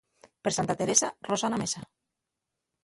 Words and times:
Per 0.47 0.53
Santa 0.55 0.75
Teresa, 0.79 1.11
rosa 1.31 1.47
na 1.53 1.61
mesa. 1.65 1.81